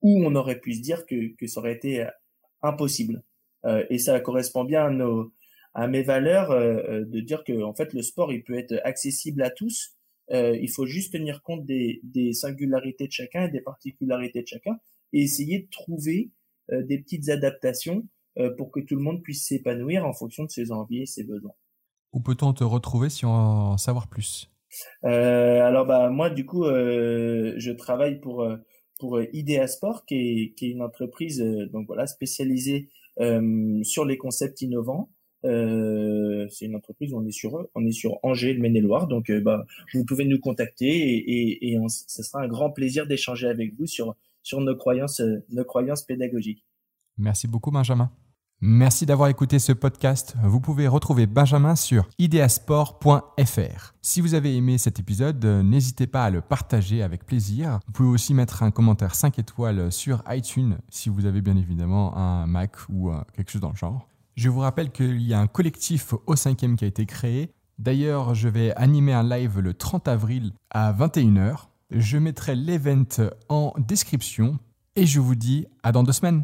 [0.01, 2.05] où on aurait pu se dire que, que ça aurait été
[2.61, 3.23] impossible.
[3.89, 5.33] et ça correspond bien à, nos,
[5.87, 9.95] mes valeurs de dire que en fait le sport il peut être accessible à tous.
[10.29, 14.77] il faut juste tenir compte des, des singularités de chacun et des particularités de chacun
[15.13, 16.31] et essayer de trouver
[16.71, 18.07] des petites adaptations
[18.57, 21.55] pour que tout le monde puisse s'épanouir en fonction de ses envies et ses besoins.
[22.13, 24.51] Où peut-on te retrouver si on en savoir plus?
[25.03, 28.57] Euh, Alors bah moi du coup euh, je travaille pour euh,
[28.99, 31.39] pour Idea Sport qui est, qui est une entreprise
[31.73, 32.89] donc voilà spécialisée
[33.83, 35.09] sur les concepts innovants.
[35.43, 39.07] c'est une entreprise où on est sur on est sur Angers, le Maine-et-Loire.
[39.07, 43.47] Donc bah vous pouvez nous contacter et et, et ce sera un grand plaisir d'échanger
[43.47, 46.63] avec vous sur sur nos croyances nos croyances pédagogiques.
[47.17, 48.11] Merci beaucoup Benjamin.
[48.63, 50.35] Merci d'avoir écouté ce podcast.
[50.43, 53.93] Vous pouvez retrouver Benjamin sur ideasport.fr.
[54.03, 57.79] Si vous avez aimé cet épisode, n'hésitez pas à le partager avec plaisir.
[57.87, 62.15] Vous pouvez aussi mettre un commentaire 5 étoiles sur iTunes si vous avez bien évidemment
[62.15, 64.07] un Mac ou euh, quelque chose dans le genre.
[64.35, 67.49] Je vous rappelle qu'il y a un collectif au 5e qui a été créé.
[67.79, 71.69] D'ailleurs, je vais animer un live le 30 avril à 21h.
[71.89, 74.59] Je mettrai l'event en description
[74.95, 76.43] et je vous dis à dans deux semaines.